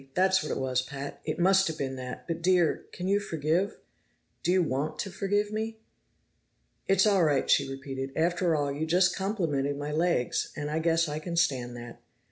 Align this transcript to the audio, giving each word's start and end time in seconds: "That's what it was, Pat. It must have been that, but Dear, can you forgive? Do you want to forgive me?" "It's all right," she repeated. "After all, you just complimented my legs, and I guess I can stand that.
"That's 0.15 0.41
what 0.41 0.51
it 0.51 0.57
was, 0.57 0.81
Pat. 0.81 1.21
It 1.25 1.37
must 1.37 1.67
have 1.67 1.77
been 1.77 1.95
that, 1.97 2.25
but 2.27 2.41
Dear, 2.41 2.85
can 2.91 3.07
you 3.07 3.19
forgive? 3.19 3.77
Do 4.41 4.51
you 4.51 4.63
want 4.63 4.97
to 4.97 5.11
forgive 5.11 5.51
me?" 5.51 5.77
"It's 6.87 7.05
all 7.05 7.23
right," 7.23 7.47
she 7.47 7.69
repeated. 7.69 8.11
"After 8.15 8.55
all, 8.55 8.71
you 8.71 8.87
just 8.87 9.15
complimented 9.15 9.77
my 9.77 9.91
legs, 9.91 10.51
and 10.55 10.71
I 10.71 10.79
guess 10.79 11.07
I 11.07 11.19
can 11.19 11.35
stand 11.37 11.77
that. 11.77 12.01